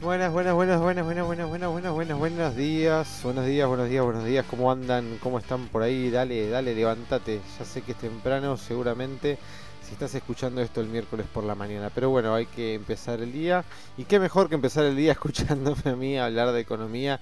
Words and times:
Buenas, 0.00 0.32
buenas, 0.32 0.54
buenas, 0.54 0.80
buenas, 0.80 1.04
buenas, 1.04 1.26
buenas, 1.26 1.48
buenas, 1.48 1.70
buenas, 1.70 1.92
buenas, 1.92 2.18
buenos 2.18 2.56
días, 2.56 3.20
buenos 3.24 3.46
días, 3.46 3.68
buenos 3.68 3.88
días, 3.88 4.04
buenos 4.04 4.24
días, 4.24 4.46
¿cómo 4.48 4.70
andan? 4.70 5.18
¿Cómo 5.20 5.38
están 5.38 5.66
por 5.68 5.82
ahí? 5.82 6.08
Dale, 6.08 6.48
dale, 6.48 6.74
levántate, 6.74 7.40
ya 7.58 7.64
sé 7.64 7.82
que 7.82 7.92
es 7.92 7.98
temprano 7.98 8.56
seguramente 8.56 9.38
si 9.82 9.94
estás 9.94 10.14
escuchando 10.14 10.60
esto 10.60 10.80
el 10.80 10.86
miércoles 10.86 11.26
por 11.32 11.42
la 11.42 11.56
mañana, 11.56 11.90
pero 11.92 12.10
bueno, 12.10 12.32
hay 12.34 12.46
que 12.46 12.74
empezar 12.74 13.20
el 13.20 13.32
día 13.32 13.64
y 13.96 14.04
qué 14.04 14.20
mejor 14.20 14.48
que 14.48 14.54
empezar 14.54 14.84
el 14.84 14.94
día 14.94 15.12
escuchándome 15.18 15.90
a 15.90 15.96
mí 15.96 16.16
hablar 16.16 16.52
de 16.52 16.60
economía 16.60 17.20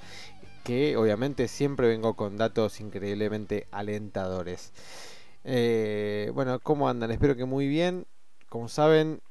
que 0.63 0.97
obviamente 0.97 1.49
siempre 1.49 1.89
vengo 1.89 2.15
con 2.15 2.37
datos 2.37 2.81
increíblemente 2.81 3.69
alentadores. 3.71 4.73
Eh, 5.45 6.31
bueno, 6.35 6.59
¿cómo 6.61 6.89
andan? 6.89 7.11
Espero 7.11 7.37
que 7.37 7.45
muy 7.45 7.69
bien. 7.69 8.07
Como 8.49 8.69
saben, 8.69 9.23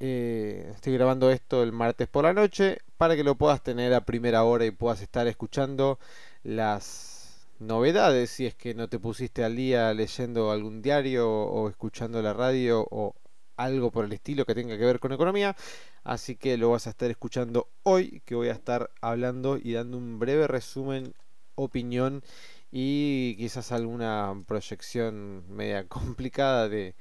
eh, 0.00 0.72
estoy 0.74 0.92
grabando 0.94 1.30
esto 1.30 1.62
el 1.62 1.72
martes 1.72 2.08
por 2.08 2.24
la 2.24 2.32
noche 2.32 2.78
para 2.96 3.16
que 3.16 3.24
lo 3.24 3.36
puedas 3.36 3.62
tener 3.62 3.94
a 3.94 4.04
primera 4.04 4.44
hora 4.44 4.66
y 4.66 4.70
puedas 4.70 5.00
estar 5.02 5.26
escuchando 5.26 5.98
las 6.42 7.48
novedades 7.58 8.30
si 8.30 8.46
es 8.46 8.54
que 8.54 8.74
no 8.74 8.88
te 8.88 8.98
pusiste 8.98 9.44
al 9.44 9.56
día 9.56 9.92
leyendo 9.94 10.50
algún 10.50 10.82
diario 10.82 11.30
o 11.30 11.68
escuchando 11.68 12.20
la 12.22 12.34
radio 12.34 12.86
o 12.90 13.14
algo 13.56 13.90
por 13.90 14.04
el 14.04 14.12
estilo 14.12 14.44
que 14.44 14.54
tenga 14.54 14.76
que 14.78 14.84
ver 14.84 15.00
con 15.00 15.12
economía. 15.12 15.56
Así 16.04 16.36
que 16.36 16.56
lo 16.56 16.70
vas 16.70 16.86
a 16.86 16.90
estar 16.90 17.10
escuchando 17.10 17.68
hoy 17.82 18.22
que 18.26 18.34
voy 18.34 18.48
a 18.48 18.52
estar 18.52 18.90
hablando 19.00 19.58
y 19.58 19.72
dando 19.72 19.96
un 19.98 20.18
breve 20.18 20.46
resumen, 20.46 21.14
opinión 21.54 22.22
y 22.70 23.36
quizás 23.36 23.72
alguna 23.72 24.34
proyección 24.46 25.44
media 25.48 25.84
complicada 25.88 26.68
de, 26.68 26.94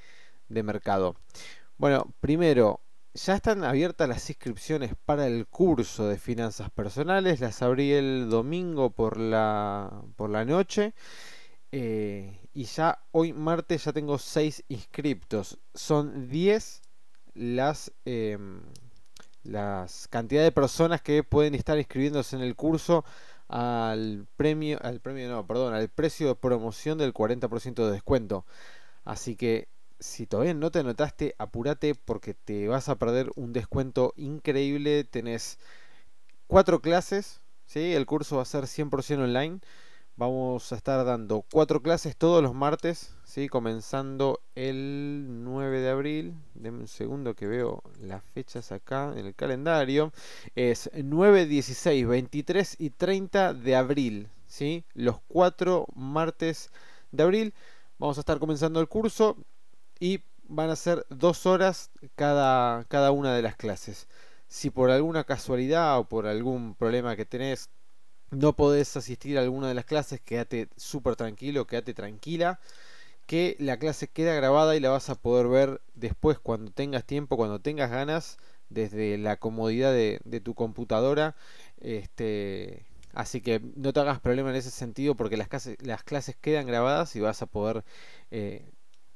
de 0.49 0.63
mercado. 0.63 1.15
Bueno, 1.77 2.13
primero, 2.21 2.79
ya 3.15 3.35
están 3.35 3.63
abiertas 3.63 4.09
las 4.09 4.29
inscripciones 4.29 4.93
para 5.05 5.25
el 5.25 5.47
curso 5.47 6.07
de 6.07 6.17
finanzas 6.17 6.69
personales. 6.69 7.39
Las 7.39 7.61
abrí 7.61 7.93
el 7.93 8.29
domingo 8.29 8.89
por 8.89 9.17
la, 9.17 10.03
por 10.17 10.29
la 10.29 10.43
noche. 10.43 10.93
Eh, 11.71 12.39
y 12.53 12.65
ya 12.65 12.99
hoy 13.11 13.31
martes 13.31 13.85
ya 13.85 13.93
tengo 13.93 14.17
6 14.17 14.65
inscriptos. 14.67 15.57
Son 15.73 16.27
10 16.27 16.81
las, 17.35 17.93
eh, 18.03 18.37
las 19.43 20.07
cantidad 20.09 20.43
de 20.43 20.51
personas 20.51 21.01
que 21.01 21.23
pueden 21.23 21.55
estar 21.55 21.77
inscribiéndose 21.77 22.35
en 22.35 22.41
el 22.41 22.55
curso 22.55 23.05
al 23.47 24.27
premio, 24.35 24.77
al 24.81 24.99
premio 24.99 25.29
no, 25.29 25.47
perdón, 25.47 25.73
al 25.73 25.87
precio 25.89 26.27
de 26.27 26.35
promoción 26.35 26.97
del 26.97 27.13
40% 27.13 27.85
de 27.85 27.91
descuento. 27.91 28.45
Así 29.05 29.37
que 29.37 29.69
si 29.99 30.27
todavía 30.27 30.53
no 30.53 30.71
te 30.71 30.79
anotaste, 30.79 31.35
apúrate 31.37 31.95
porque 31.95 32.33
te 32.33 32.67
vas 32.67 32.89
a 32.89 32.95
perder 32.95 33.31
un 33.35 33.53
descuento 33.53 34.13
increíble. 34.17 35.03
Tenés 35.03 35.59
cuatro 36.47 36.81
clases, 36.81 37.41
¿sí? 37.65 37.93
el 37.93 38.05
curso 38.05 38.37
va 38.37 38.43
a 38.43 38.45
ser 38.45 38.65
100% 38.65 39.23
online. 39.23 39.59
Vamos 40.17 40.71
a 40.71 40.77
estar 40.77 41.03
dando 41.03 41.43
cuatro 41.51 41.81
clases 41.81 42.15
todos 42.15 42.41
los 42.41 42.53
martes, 42.53 43.13
¿sí? 43.25 43.49
comenzando 43.49 44.39
el 44.55 45.25
9 45.43 45.81
de 45.81 45.89
abril. 45.89 46.35
Denme 46.53 46.79
un 46.79 46.87
segundo 46.87 47.35
que 47.35 47.47
veo 47.47 47.83
las 47.99 48.23
fechas 48.23 48.71
acá 48.71 49.13
en 49.17 49.25
el 49.25 49.35
calendario. 49.35 50.13
Es 50.55 50.89
9, 50.93 51.47
16, 51.47 52.07
23 52.07 52.75
y 52.79 52.91
30 52.91 53.53
de 53.53 53.75
abril. 53.75 54.29
¿sí? 54.47 54.85
Los 54.93 55.19
cuatro 55.27 55.85
martes 55.95 56.71
de 57.11 57.23
abril. 57.23 57.53
Vamos 57.97 58.17
a 58.17 58.21
estar 58.21 58.39
comenzando 58.39 58.79
el 58.79 58.87
curso 58.87 59.37
y 59.99 60.21
van 60.47 60.69
a 60.69 60.75
ser 60.75 61.05
dos 61.09 61.45
horas 61.45 61.91
cada, 62.15 62.83
cada 62.85 63.11
una 63.11 63.33
de 63.35 63.41
las 63.41 63.55
clases. 63.55 64.07
Si 64.47 64.69
por 64.69 64.91
alguna 64.91 65.23
casualidad 65.23 65.99
o 65.99 66.05
por 66.05 66.27
algún 66.27 66.75
problema 66.75 67.15
que 67.15 67.25
tenés 67.25 67.69
no 68.31 68.55
podés 68.55 68.95
asistir 68.97 69.37
a 69.37 69.41
alguna 69.41 69.67
de 69.67 69.73
las 69.73 69.85
clases, 69.85 70.21
quédate 70.21 70.69
súper 70.75 71.15
tranquilo, 71.15 71.67
quédate 71.67 71.93
tranquila, 71.93 72.59
que 73.27 73.55
la 73.59 73.77
clase 73.77 74.07
queda 74.09 74.35
grabada 74.35 74.75
y 74.75 74.79
la 74.79 74.89
vas 74.89 75.09
a 75.09 75.15
poder 75.15 75.47
ver 75.47 75.81
después 75.95 76.39
cuando 76.39 76.71
tengas 76.71 77.05
tiempo, 77.05 77.37
cuando 77.37 77.59
tengas 77.59 77.91
ganas, 77.91 78.37
desde 78.69 79.17
la 79.17 79.37
comodidad 79.37 79.93
de, 79.93 80.41
tu 80.43 80.55
computadora. 80.55 81.35
Este, 81.79 82.85
así 83.13 83.41
que 83.41 83.61
no 83.75 83.93
te 83.93 83.99
hagas 83.99 84.19
problema 84.19 84.49
en 84.49 84.55
ese 84.57 84.71
sentido 84.71 85.15
porque 85.15 85.37
las 85.37 85.47
clases, 85.47 85.77
las 85.81 86.03
clases 86.03 86.35
quedan 86.35 86.67
grabadas 86.67 87.15
y 87.15 87.21
vas 87.21 87.41
a 87.41 87.47
poder 87.47 87.83
eh, 88.31 88.65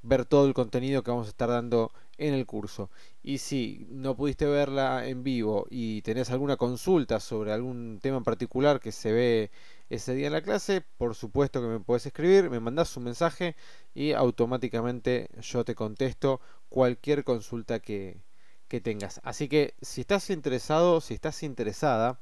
ver 0.02 0.26
todo 0.26 0.48
el 0.48 0.54
contenido 0.54 1.04
que 1.04 1.12
vamos 1.12 1.28
a 1.28 1.32
estar 1.32 1.50
dando 1.50 1.92
en 2.18 2.34
el 2.34 2.46
curso. 2.46 2.90
Y 3.24 3.40
si 3.40 3.88
no 3.90 4.16
pudiste 4.16 4.46
verla 4.46 5.08
en 5.08 5.24
vivo 5.24 5.66
y 5.70 6.02
tenés 6.02 6.30
alguna 6.30 6.58
consulta 6.58 7.20
sobre 7.20 7.52
algún 7.52 8.00
tema 8.02 8.18
en 8.18 8.24
particular 8.24 8.80
que 8.80 8.92
se 8.92 9.12
ve 9.12 9.52
ese 9.90 10.14
día 10.14 10.28
en 10.28 10.34
la 10.34 10.42
clase, 10.42 10.82
por 10.98 11.16
supuesto 11.16 11.62
que 11.62 11.68
me 11.68 11.80
puedes 11.80 12.06
escribir, 12.06 12.50
me 12.50 12.60
mandás 12.60 12.96
un 12.98 13.06
mensaje 13.06 13.56
y 13.94 14.12
automáticamente 14.14 15.30
yo 15.42 15.66
te 15.66 15.76
contesto 15.76 16.42
cualquier 16.70 17.24
consulta 17.24 17.80
que, 17.80 18.22
que 18.68 18.82
tengas. 18.82 19.20
Así 19.24 19.50
que 19.50 19.76
si 19.82 20.02
estás 20.02 20.30
interesado, 20.30 21.02
si 21.02 21.16
estás 21.16 21.44
interesada, 21.44 22.20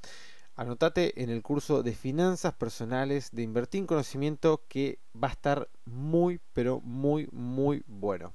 Anotate 0.57 1.22
en 1.22 1.29
el 1.29 1.44
curso 1.44 1.84
de 1.84 1.94
finanzas 1.94 2.56
personales 2.56 3.29
de 3.31 3.44
invertir 3.44 3.81
en 3.81 3.85
conocimiento 3.85 4.63
que 4.68 4.97
va 5.16 5.28
a 5.28 5.31
estar 5.31 5.69
muy, 5.85 6.41
pero 6.53 6.81
muy, 6.81 7.29
muy 7.31 7.84
bueno. 7.85 8.34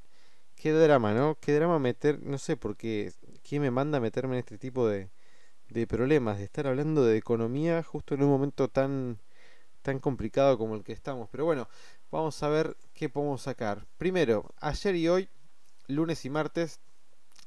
qué 0.55 0.71
drama, 0.71 1.13
¿no? 1.13 1.37
Qué 1.41 1.53
drama 1.53 1.77
meter, 1.79 2.21
no 2.23 2.37
sé 2.37 2.55
por 2.55 2.77
qué, 2.77 3.11
quién 3.43 3.61
me 3.61 3.71
manda 3.71 3.97
a 3.97 4.01
meterme 4.01 4.35
en 4.35 4.39
este 4.39 4.57
tipo 4.57 4.87
de, 4.87 5.09
de 5.69 5.87
problemas, 5.87 6.37
de 6.37 6.45
estar 6.45 6.67
hablando 6.67 7.03
de 7.03 7.17
economía 7.17 7.83
justo 7.83 8.15
en 8.15 8.23
un 8.23 8.29
momento 8.29 8.69
tan, 8.69 9.19
tan 9.81 9.99
complicado 9.99 10.57
como 10.57 10.75
el 10.75 10.83
que 10.85 10.93
estamos. 10.93 11.29
Pero 11.31 11.45
bueno, 11.45 11.67
vamos 12.11 12.41
a 12.43 12.49
ver 12.49 12.77
qué 12.93 13.09
podemos 13.09 13.41
sacar. 13.41 13.85
Primero, 13.97 14.53
ayer 14.61 14.95
y 14.95 15.09
hoy, 15.09 15.29
lunes 15.87 16.25
y 16.25 16.29
martes, 16.29 16.79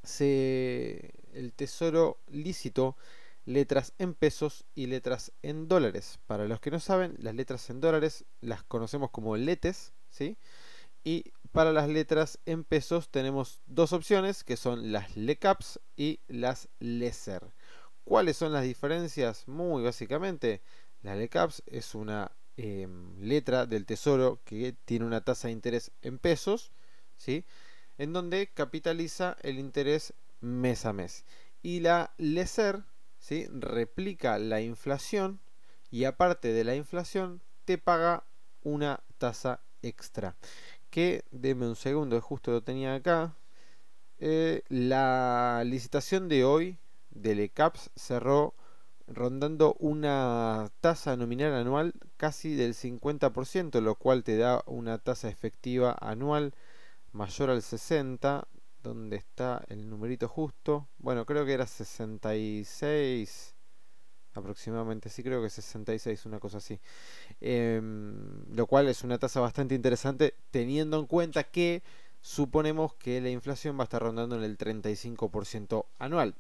se, 0.03 1.13
el 1.33 1.53
Tesoro 1.55 2.19
lícito 2.29 2.97
letras 3.45 3.93
en 3.99 4.15
pesos 4.15 4.65
y 4.75 4.87
letras 4.87 5.33
en 5.43 5.69
dólares. 5.69 6.19
Para 6.27 6.47
los 6.47 6.61
que 6.61 6.71
no 6.71 6.81
saben, 6.81 7.15
las 7.19 7.35
letras 7.35 7.69
en 7.71 7.81
dólares 7.81 8.25
las 8.41 8.63
conocemos 8.63 9.11
como 9.11 9.37
letes, 9.37 9.93
¿sí? 10.11 10.37
Y 11.05 11.33
para 11.53 11.73
las 11.73 11.89
letras 11.89 12.39
en 12.47 12.65
pesos 12.65 13.09
tenemos 13.11 13.61
dos 13.67 13.93
opciones 13.93 14.45
que 14.45 14.57
son 14.57 14.93
las 14.93 15.17
LECAPS 15.17 15.81
y 15.97 16.21
las 16.29 16.69
LESER. 16.79 17.53
¿Cuáles 18.05 18.37
son 18.37 18.53
las 18.53 18.65
diferencias? 18.65 19.49
Muy 19.49 19.83
básicamente, 19.83 20.63
las 21.03 21.17
LECAPS 21.17 21.63
es 21.67 21.95
una 21.95 22.33
em, 22.57 23.19
letra 23.21 23.67
del 23.67 23.87
tesoro 23.87 24.41
que 24.45 24.75
tiene 24.85 25.07
una 25.07 25.23
tasa 25.23 25.49
de 25.49 25.53
interés 25.53 25.93
en 26.03 26.19
pesos, 26.19 26.73
¿sí? 27.17 27.45
en 27.99 28.13
donde 28.13 28.49
capitaliza 28.49 29.37
el 29.43 29.59
interés 29.59 30.15
mes 30.41 30.87
a 30.87 30.93
mes. 30.93 31.25
Y 31.63 31.81
la 31.81 32.15
LESER 32.19 32.85
replica 33.53 34.39
la 34.39 34.61
inflación 34.61 35.41
y 35.91 36.05
aparte 36.05 36.53
de 36.53 36.65
la 36.65 36.75
inflación 36.75 37.43
te 37.65 37.79
paga 37.79 38.25
una 38.63 39.03
tasa 39.19 39.61
extra. 39.83 40.37
Que, 40.91 41.25
deme 41.31 41.67
un 41.67 41.77
segundo, 41.77 42.21
justo 42.21 42.51
lo 42.51 42.63
tenía 42.63 42.95
acá. 42.95 43.37
Eh, 44.19 44.63
la 44.69 45.63
licitación 45.65 46.29
de 46.29 46.45
hoy 46.45 46.79
del 47.11 47.41
ECAPS 47.41 47.91
cerró 47.97 48.55
rondando 49.07 49.75
una 49.81 50.71
tasa 50.81 51.17
nominal 51.17 51.55
anual 51.55 51.95
casi 52.17 52.55
del 52.55 52.75
50%, 52.75 53.81
lo 53.81 53.95
cual 53.97 54.23
te 54.23 54.37
da 54.37 54.63
una 54.67 54.99
tasa 54.99 55.29
efectiva 55.29 55.97
anual 56.01 56.55
mayor 57.13 57.51
al 57.51 57.63
60, 57.63 58.47
donde 58.83 59.17
está 59.17 59.65
el 59.69 59.89
numerito 59.89 60.29
justo. 60.29 60.89
Bueno, 60.99 61.27
creo 61.27 61.45
que 61.45 61.53
era 61.53 61.67
66 61.67 63.55
aproximadamente, 64.35 65.09
sí 65.09 65.23
creo 65.23 65.43
que 65.43 65.51
66, 65.51 66.27
una 66.27 66.39
cosa 66.39 66.59
así. 66.59 66.81
Em, 67.41 68.45
lo 68.55 68.67
cual 68.67 68.89
es 68.89 69.03
una 69.03 69.19
tasa 69.19 69.41
bastante 69.41 69.75
interesante 69.75 70.35
teniendo 70.51 70.99
en 70.99 71.07
cuenta 71.07 71.45
que 71.45 71.83
suponemos 72.21 72.95
que 72.95 73.21
la 73.21 73.31
inflación 73.31 73.77
va 73.79 73.83
a 73.83 73.85
estar 73.85 74.03
rondando 74.03 74.37
en 74.37 74.45
el 74.45 74.57
35% 74.57 75.87
anual. 75.99 76.35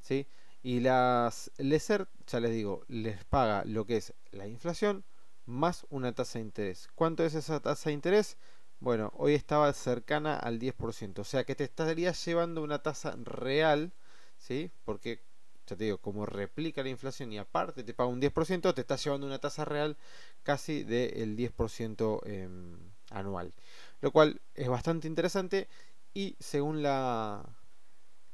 ¿sí? 0.00 0.26
Y 0.62 0.80
las 0.80 1.50
LESER, 1.58 2.08
ya 2.26 2.40
les 2.40 2.52
digo, 2.52 2.84
les 2.88 3.24
paga 3.24 3.64
lo 3.64 3.84
que 3.86 3.98
es 3.98 4.14
la 4.32 4.46
inflación 4.46 5.04
más 5.44 5.86
una 5.90 6.12
tasa 6.12 6.38
de 6.38 6.44
interés. 6.44 6.88
¿Cuánto 6.94 7.24
es 7.24 7.34
esa 7.34 7.60
tasa 7.60 7.90
de 7.90 7.94
interés? 7.94 8.36
Bueno, 8.80 9.12
hoy 9.16 9.34
estaba 9.34 9.72
cercana 9.72 10.36
al 10.36 10.58
10%, 10.58 11.22
o 11.22 11.24
sea 11.24 11.44
que 11.44 11.54
te 11.54 11.64
estarías 11.64 12.22
llevando 12.24 12.62
una 12.62 12.82
tasa 12.82 13.16
real, 13.24 13.92
¿sí? 14.36 14.70
Porque, 14.84 15.22
ya 15.66 15.76
te 15.76 15.84
digo, 15.84 15.98
como 15.98 16.26
replica 16.26 16.82
la 16.82 16.90
inflación 16.90 17.32
y 17.32 17.38
aparte 17.38 17.84
te 17.84 17.94
paga 17.94 18.10
un 18.10 18.20
10%, 18.20 18.74
te 18.74 18.80
estás 18.82 19.02
llevando 19.02 19.26
una 19.26 19.38
tasa 19.38 19.64
real 19.64 19.96
casi 20.42 20.84
del 20.84 21.36
10% 21.36 22.20
em, 22.26 22.78
anual. 23.10 23.54
Lo 24.02 24.12
cual 24.12 24.40
es 24.54 24.68
bastante 24.68 25.08
interesante 25.08 25.68
y 26.12 26.36
según 26.38 26.82
la, 26.82 27.44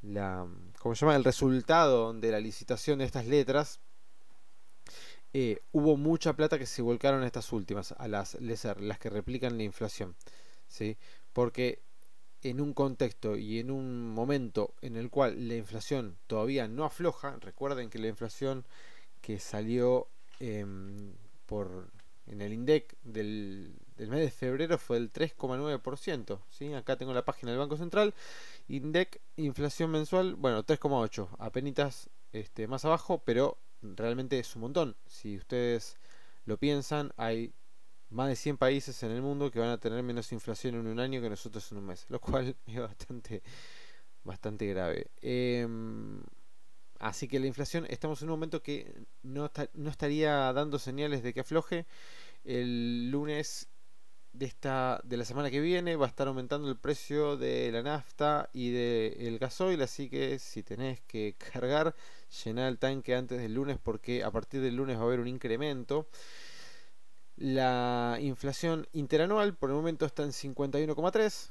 la 0.02 0.46
¿cómo 0.80 0.94
se 0.96 1.06
llama? 1.06 1.16
el 1.16 1.24
resultado 1.24 2.12
de 2.14 2.30
la 2.32 2.40
licitación 2.40 2.98
de 2.98 3.04
estas 3.04 3.26
letras, 3.26 3.80
eh, 5.34 5.60
hubo 5.72 5.96
mucha 5.96 6.34
plata 6.34 6.58
que 6.58 6.66
se 6.66 6.82
volcaron 6.82 7.22
a 7.22 7.26
estas 7.26 7.52
últimas, 7.52 7.92
a 7.92 8.08
las 8.08 8.34
LESER, 8.40 8.80
las 8.80 8.98
que 8.98 9.10
replican 9.10 9.56
la 9.56 9.64
inflación. 9.64 10.14
¿sí? 10.68 10.96
Porque 11.32 11.80
en 12.42 12.60
un 12.60 12.74
contexto 12.74 13.36
y 13.36 13.58
en 13.58 13.70
un 13.70 14.10
momento 14.10 14.74
en 14.82 14.96
el 14.96 15.10
cual 15.10 15.48
la 15.48 15.54
inflación 15.54 16.18
todavía 16.26 16.68
no 16.68 16.84
afloja, 16.84 17.36
recuerden 17.40 17.88
que 17.88 17.98
la 17.98 18.08
inflación 18.08 18.64
que 19.20 19.38
salió 19.38 20.08
em, 20.40 21.14
por 21.46 21.90
en 22.26 22.40
el 22.40 22.52
INDEC 22.52 22.96
del, 23.02 23.74
del, 23.96 24.08
mes 24.08 24.20
de 24.20 24.30
febrero 24.30 24.78
fue 24.78 24.98
del 24.98 25.12
3,9%. 25.12 26.40
¿sí? 26.50 26.72
Acá 26.72 26.96
tengo 26.96 27.12
la 27.12 27.24
página 27.24 27.50
del 27.50 27.58
Banco 27.58 27.76
Central. 27.76 28.14
INDEC, 28.68 29.20
inflación 29.36 29.90
mensual, 29.90 30.34
bueno, 30.34 30.64
3,8. 30.64 31.28
Apenitas 31.38 32.10
este, 32.32 32.66
más 32.66 32.84
abajo, 32.84 33.22
pero 33.24 33.58
realmente 33.82 34.38
es 34.38 34.54
un 34.56 34.62
montón. 34.62 34.96
Si 35.06 35.36
ustedes 35.36 35.96
lo 36.44 36.58
piensan, 36.58 37.12
hay 37.16 37.52
más 38.10 38.28
de 38.28 38.36
100 38.36 38.58
países 38.58 39.02
en 39.02 39.10
el 39.10 39.22
mundo 39.22 39.50
que 39.50 39.58
van 39.58 39.70
a 39.70 39.78
tener 39.78 40.02
menos 40.02 40.32
inflación 40.32 40.74
en 40.74 40.86
un 40.86 41.00
año 41.00 41.20
que 41.20 41.30
nosotros 41.30 41.70
en 41.72 41.78
un 41.78 41.86
mes, 41.86 42.06
lo 42.08 42.20
cual 42.20 42.54
es 42.66 42.78
bastante, 42.78 43.42
bastante 44.24 44.66
grave. 44.66 45.10
Em, 45.20 46.22
así 46.98 47.28
que 47.28 47.40
la 47.40 47.46
inflación, 47.46 47.86
estamos 47.88 48.22
en 48.22 48.28
un 48.28 48.32
momento 48.32 48.62
que 48.62 49.04
no, 49.22 49.50
no 49.74 49.90
estaría 49.90 50.52
dando 50.52 50.78
señales 50.78 51.22
de 51.22 51.32
que 51.32 51.40
afloje. 51.40 51.86
El 52.44 53.10
lunes 53.10 53.68
de 54.32 54.46
esta 54.46 55.00
de 55.04 55.16
la 55.16 55.24
semana 55.24 55.50
que 55.50 55.60
viene 55.60 55.96
va 55.96 56.06
a 56.06 56.08
estar 56.08 56.26
aumentando 56.26 56.68
el 56.68 56.76
precio 56.76 57.36
de 57.36 57.70
la 57.70 57.82
nafta 57.82 58.48
y 58.52 58.70
del 58.70 59.38
gasoil 59.38 59.80
así 59.82 60.08
que 60.08 60.38
si 60.38 60.62
tenés 60.62 61.00
que 61.02 61.36
cargar 61.52 61.94
llenar 62.44 62.68
el 62.68 62.78
tanque 62.78 63.14
antes 63.14 63.40
del 63.40 63.54
lunes 63.54 63.78
porque 63.82 64.24
a 64.24 64.30
partir 64.30 64.62
del 64.62 64.76
lunes 64.76 64.96
va 64.96 65.02
a 65.02 65.04
haber 65.04 65.20
un 65.20 65.28
incremento. 65.28 66.08
La 67.36 68.18
inflación 68.20 68.86
interanual 68.92 69.54
por 69.56 69.70
el 69.70 69.76
momento 69.76 70.06
está 70.06 70.22
en 70.22 70.30
51,3 70.30 71.50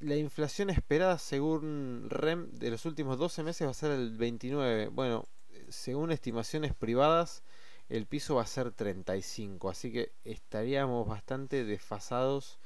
la 0.00 0.16
inflación 0.16 0.70
esperada 0.70 1.18
según 1.18 2.06
REM 2.08 2.50
de 2.52 2.70
los 2.70 2.86
últimos 2.86 3.18
12 3.18 3.42
meses 3.42 3.66
va 3.66 3.70
a 3.70 3.74
ser 3.74 3.90
el 3.90 4.16
29 4.16 4.88
bueno 4.88 5.26
según 5.68 6.10
estimaciones 6.10 6.74
privadas 6.74 7.42
el 7.90 8.06
piso 8.06 8.36
va 8.36 8.42
a 8.42 8.46
ser 8.46 8.72
35, 8.72 9.68
así 9.68 9.92
que 9.92 10.12
estaríamos 10.24 11.06
bastante 11.06 11.64
desfasados 11.64 12.58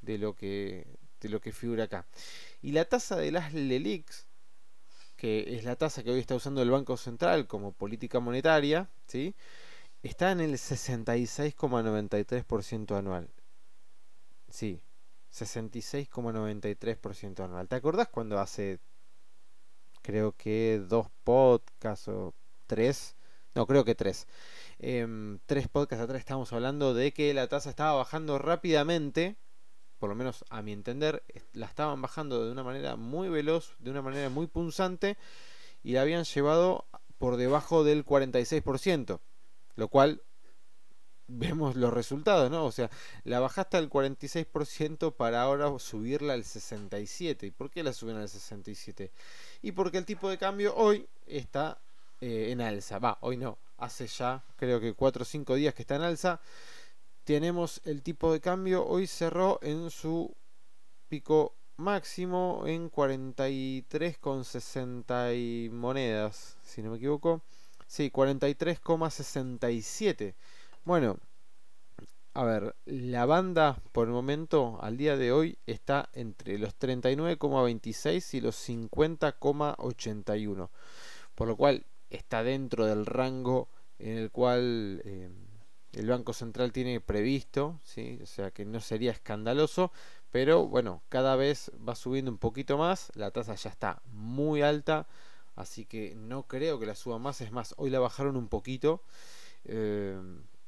de 0.00 0.18
lo 0.18 0.34
que, 0.34 0.88
de 1.20 1.28
lo 1.28 1.40
que 1.40 1.52
figura 1.52 1.84
acá. 1.84 2.06
Y 2.62 2.72
la 2.72 2.86
tasa 2.86 3.16
de 3.16 3.30
las 3.30 3.52
LELIX, 3.52 4.26
que 5.16 5.56
es 5.56 5.64
la 5.64 5.76
tasa 5.76 6.02
que 6.02 6.10
hoy 6.10 6.18
está 6.20 6.34
usando 6.34 6.62
el 6.62 6.70
Banco 6.70 6.96
Central 6.96 7.46
como 7.46 7.72
política 7.72 8.18
monetaria, 8.18 8.88
¿sí? 9.06 9.34
está 10.02 10.32
en 10.32 10.40
el 10.40 10.54
66,93% 10.54 12.96
anual. 12.96 13.28
Sí, 14.48 14.80
66,93% 15.32 17.44
anual. 17.44 17.68
¿Te 17.68 17.76
acordás 17.76 18.08
cuando 18.08 18.40
hace, 18.40 18.80
creo 20.02 20.32
que 20.32 20.82
dos 20.88 21.08
podcasts 21.24 22.08
o 22.08 22.34
tres? 22.66 23.16
No, 23.54 23.66
creo 23.66 23.84
que 23.84 23.94
tres 23.94 24.26
Em, 24.84 25.38
tres 25.46 25.68
podcasts 25.68 26.02
atrás 26.02 26.18
estábamos 26.18 26.52
hablando 26.52 26.92
de 26.92 27.12
que 27.12 27.32
la 27.34 27.46
tasa 27.46 27.70
estaba 27.70 27.94
bajando 27.94 28.36
rápidamente, 28.38 29.36
por 30.00 30.08
lo 30.08 30.16
menos 30.16 30.44
a 30.50 30.60
mi 30.60 30.72
entender, 30.72 31.22
la 31.52 31.66
estaban 31.66 32.02
bajando 32.02 32.44
de 32.44 32.50
una 32.50 32.64
manera 32.64 32.96
muy 32.96 33.28
veloz, 33.28 33.76
de 33.78 33.92
una 33.92 34.02
manera 34.02 34.28
muy 34.28 34.48
punzante, 34.48 35.16
y 35.84 35.92
la 35.92 36.02
habían 36.02 36.24
llevado 36.24 36.84
por 37.18 37.36
debajo 37.36 37.84
del 37.84 38.04
46%, 38.04 39.20
lo 39.76 39.86
cual 39.86 40.24
vemos 41.28 41.76
los 41.76 41.94
resultados, 41.94 42.50
¿no? 42.50 42.64
O 42.64 42.72
sea, 42.72 42.90
la 43.22 43.38
bajaste 43.38 43.76
al 43.76 43.88
46% 43.88 45.14
para 45.14 45.42
ahora 45.42 45.78
subirla 45.78 46.32
al 46.32 46.42
67%. 46.42 47.46
¿Y 47.46 47.52
por 47.52 47.70
qué 47.70 47.84
la 47.84 47.92
suben 47.92 48.16
al 48.16 48.28
67%? 48.28 49.10
Y 49.62 49.70
porque 49.70 49.98
el 49.98 50.04
tipo 50.04 50.28
de 50.28 50.38
cambio 50.38 50.74
hoy 50.74 51.08
está 51.24 51.80
eh, 52.22 52.52
en 52.52 52.60
alza. 52.60 53.00
Va, 53.00 53.18
hoy 53.20 53.36
no, 53.36 53.58
hace 53.78 54.06
ya 54.06 54.44
creo 54.56 54.78
que 54.80 54.94
4 54.94 55.22
o 55.22 55.24
5 55.24 55.56
días 55.56 55.74
que 55.74 55.82
está 55.82 55.96
en 55.96 56.02
alza. 56.02 56.40
Tenemos 57.24 57.80
el 57.84 58.02
tipo 58.02 58.32
de 58.32 58.40
cambio, 58.40 58.86
hoy 58.86 59.08
cerró 59.08 59.58
en 59.60 59.90
su 59.90 60.32
pico 61.08 61.56
máximo 61.76 62.62
en 62.66 62.90
43,60 62.90 65.70
monedas, 65.72 66.56
si 66.62 66.80
no 66.80 66.92
me 66.92 66.98
equivoco. 66.98 67.42
Sí, 67.88 68.08
43,67. 68.10 70.36
Bueno, 70.84 71.18
a 72.34 72.44
ver, 72.44 72.76
la 72.84 73.26
banda 73.26 73.82
por 73.90 74.06
el 74.06 74.12
momento, 74.12 74.78
al 74.80 74.96
día 74.96 75.16
de 75.16 75.32
hoy, 75.32 75.58
está 75.66 76.08
entre 76.12 76.56
los 76.58 76.78
39,26 76.78 78.34
y 78.34 78.40
los 78.40 78.68
50,81. 78.68 80.70
Por 81.34 81.48
lo 81.48 81.56
cual, 81.56 81.84
está 82.16 82.42
dentro 82.42 82.86
del 82.86 83.06
rango 83.06 83.68
en 83.98 84.18
el 84.18 84.30
cual 84.30 85.02
eh, 85.04 85.30
el 85.92 86.08
Banco 86.08 86.32
Central 86.32 86.72
tiene 86.72 87.00
previsto, 87.00 87.80
o 88.22 88.26
sea 88.26 88.50
que 88.50 88.64
no 88.64 88.80
sería 88.80 89.12
escandaloso, 89.12 89.92
pero 90.30 90.66
bueno, 90.66 91.02
cada 91.08 91.36
vez 91.36 91.70
va 91.86 91.94
subiendo 91.94 92.30
un 92.30 92.38
poquito 92.38 92.78
más, 92.78 93.12
la 93.14 93.30
tasa 93.30 93.54
ya 93.54 93.70
está 93.70 94.02
muy 94.06 94.62
alta, 94.62 95.06
así 95.54 95.84
que 95.84 96.14
no 96.14 96.44
creo 96.48 96.80
que 96.80 96.86
la 96.86 96.94
suba 96.94 97.18
más, 97.18 97.40
es 97.42 97.52
más, 97.52 97.74
hoy 97.76 97.90
la 97.90 98.00
bajaron 98.00 98.36
un 98.36 98.48
poquito, 98.48 99.02
eh, 99.64 100.18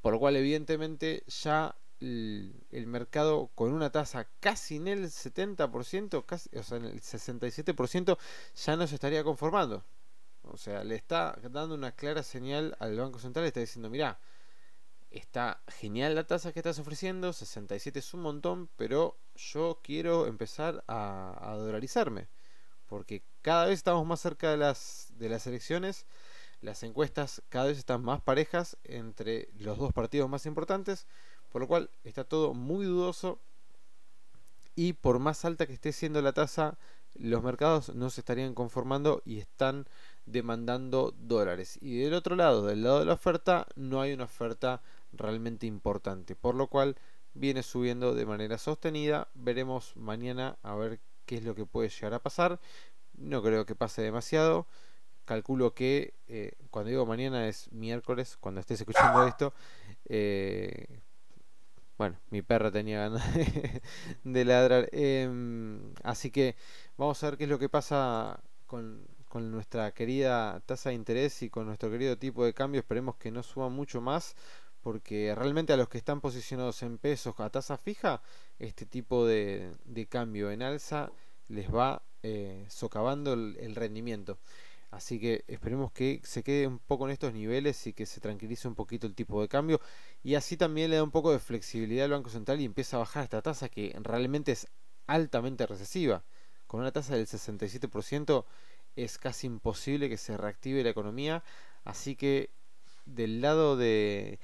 por 0.03 0.13
lo 0.13 0.19
cual 0.19 0.37
evidentemente 0.37 1.25
ya 1.27 1.75
el, 2.01 2.55
el, 2.71 2.87
mercado 2.87 3.51
con 3.55 3.73
una 3.73 3.91
tasa 3.91 4.29
casi 4.41 4.77
en 4.77 4.89
el 4.89 5.05
70%, 5.07 6.27
casi, 6.27 6.51
o 6.57 6.63
sea 6.63 6.77
en 6.77 6.85
el 6.85 7.01
67%, 7.01 8.19
ya 8.55 8.77
no 8.77 8.87
se 8.87 8.95
estaría 8.97 9.25
conformando. 9.25 9.83
O 10.45 10.57
sea, 10.57 10.85
le 10.85 10.95
está 10.95 11.39
dando 11.51 11.75
una 11.75 11.93
clara 11.93 12.23
señal 12.23 12.77
al 12.79 12.97
Banco 12.97 13.19
Central, 13.19 13.47
está 13.47 13.61
diciendo, 13.61 13.91
mira, 13.91 14.19
está 15.11 15.63
genial 15.69 16.15
la 16.15 16.27
tasa 16.27 16.53
que 16.53 16.59
estás 16.59 16.79
ofreciendo, 16.79 17.33
67 17.33 17.99
es 17.99 18.15
un 18.15 18.21
montón, 18.21 18.69
pero 18.77 19.17
yo 19.35 19.81
quiero 19.83 20.27
empezar 20.27 20.85
a, 20.89 21.55
dolarizarme, 21.59 22.29
porque 22.87 23.23
cada 23.43 23.67
vez 23.67 23.75
estamos 23.75 24.07
más 24.07 24.21
cerca 24.21 24.51
de 24.51 24.57
las, 24.57 25.09
de 25.11 25.29
las 25.29 25.47
elecciones, 25.47 26.07
las 26.61 26.83
encuestas 26.83 27.43
cada 27.49 27.67
vez 27.67 27.79
están 27.79 28.03
más 28.03 28.21
parejas 28.23 28.77
entre 28.85 29.49
los 29.59 29.79
dos 29.79 29.93
partidos 29.93 30.29
más 30.29 30.47
importantes, 30.47 31.07
por 31.51 31.63
lo 31.63 31.69
cual 31.69 31.91
está 32.03 32.25
todo 32.25 32.55
muy 32.55 32.85
dudoso 32.85 33.39
y 34.75 34.95
por 34.95 35.19
más 35.19 35.45
alta 35.45 35.67
que 35.67 35.75
esté 35.75 35.93
siendo 35.93 36.21
la 36.23 36.33
tasa, 36.33 36.79
los 37.15 37.43
mercados 37.43 37.95
no 37.95 38.11
se 38.11 38.21
estarían 38.21 38.55
conformando 38.55 39.23
y 39.25 39.39
están 39.39 39.87
demandando 40.27 41.15
dólares. 41.19 41.79
Y 41.81 41.99
del 41.99 42.15
otro 42.15 42.37
lado, 42.37 42.67
del 42.67 42.83
lado 42.83 43.01
de 43.01 43.07
la 43.07 43.15
oferta, 43.15 43.67
no 43.77 44.01
hay 44.01 44.13
una 44.13 44.25
oferta 44.25 44.83
realmente 45.13 45.67
importante, 45.67 46.35
por 46.35 46.55
lo 46.55 46.69
cual 46.69 46.97
viene 47.35 47.63
subiendo 47.63 48.15
de 48.15 48.27
manera 48.27 48.59
sostenida. 48.59 49.29
Veremos 49.35 49.97
mañana 49.97 50.57
a 50.63 50.75
ver 50.75 51.01
qué 51.27 51.37
es 51.37 51.45
lo 51.45 51.55
que 51.55 51.67
puede 51.67 51.89
llegar 51.89 52.15
a 52.15 52.23
pasar. 52.23 52.61
No 53.17 53.43
creo 53.43 53.67
que 53.67 53.75
pase 53.75 54.03
demasiado. 54.03 54.67
Calculo 55.25 55.75
que 55.75 56.15
eh, 56.29 56.53
cuando 56.71 56.91
digo 56.91 57.07
mañana 57.07 57.49
es 57.49 57.73
miércoles, 57.73 58.37
cuando 58.41 58.61
estés 58.61 58.81
escuchando 58.81 59.27
esto. 59.29 59.53
Eh, 60.07 61.01
bueno, 61.97 62.19
mi 62.31 62.43
perra 62.43 62.71
tenía 62.71 63.01
ganas 63.01 63.23
de, 64.25 64.45
ladrar. 64.45 64.89
Em, 64.93 65.93
así 66.03 66.31
que 66.31 66.57
vamos 66.97 67.23
a 67.23 67.31
ver 67.31 67.39
qué 67.39 67.45
es 67.45 67.51
lo 67.51 67.59
que 67.59 67.69
pasa 67.69 68.41
con, 68.67 69.07
con 69.35 69.51
nuestra 69.51 69.91
querida 69.91 70.63
tasa 70.65 70.91
de 70.91 70.95
interés 70.95 71.43
y 71.43 71.51
con 71.51 71.67
nuestro 71.67 71.91
querido 71.91 72.17
tipo 72.17 72.45
de 72.45 72.55
cambio. 72.55 72.79
Esperemos 72.79 73.17
que 73.17 73.33
no 73.33 73.43
suba 73.43 73.69
mucho 73.69 74.01
más 74.01 74.37
porque 74.81 75.35
realmente 75.35 75.73
a 75.73 75.77
los 75.77 75.89
que 75.89 75.99
están 75.99 76.21
posicionados 76.21 76.85
en 76.85 76.99
pesos 76.99 77.35
a 77.39 77.51
tasa 77.51 77.77
fija, 77.77 78.23
este 78.61 78.87
tipo 78.87 79.27
de, 79.27 79.75
cambio 80.09 80.53
en 80.53 80.63
alza 80.63 81.11
les 81.49 81.69
va 81.69 82.01
eh, 82.23 82.65
socavando 82.69 83.33
el, 83.33 83.75
rendimiento. 83.75 84.39
Así 84.93 85.19
que 85.19 85.43
esperemos 85.49 85.91
que 85.91 86.21
se 86.23 86.45
quede 86.45 86.69
un 86.69 86.79
poco 86.79 87.07
en 87.07 87.11
estos 87.11 87.33
niveles 87.33 87.89
y 87.89 87.93
que 87.93 88.07
se 88.07 88.21
tranquilice 88.21 88.69
un 88.69 88.77
poquito 88.77 89.09
el 89.09 89.17
tipo 89.17 89.43
de 89.43 89.49
cambio. 89.49 89.81
Y 90.23 90.37
así 90.37 90.57
también 90.57 90.91
le 90.91 90.97
da 90.97 91.03
un 91.03 91.11
poco 91.11 91.33
de 91.33 91.41
flexibilidad 91.41 92.05
al 92.05 92.13
Banco 92.13 92.31
Central 92.31 92.61
y 92.61 92.67
empieza 92.67 92.99
a 92.99 93.01
bajar 93.01 93.25
esta 93.25 93.43
tasa 93.43 93.69
que 93.69 93.97
realmente 94.01 94.53
es 94.53 94.69
altamente 95.09 95.67
recesiva. 95.67 96.23
Con 96.69 96.81
una 96.81 96.93
tasa 96.93 97.17
del 97.17 97.27
67% 97.27 98.45
es 98.97 99.19
casi 99.19 99.47
imposible 99.47 100.09
que 100.09 100.17
se 100.17 100.37
reactive 100.37 100.83
la 100.83 100.91
economía. 100.91 101.43
Así 101.85 102.17
que 102.17 102.51
del 103.07 103.41
lado 103.41 103.77
de, 103.77 104.39